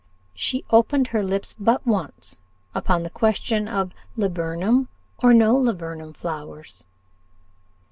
[0.33, 2.39] She opened her lips but once
[2.73, 4.87] upon the question of laburnum
[5.19, 6.87] or no laburnum flowers.